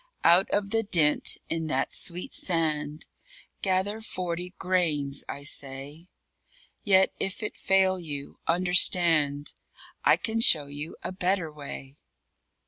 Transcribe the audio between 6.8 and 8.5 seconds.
Yet if it fail you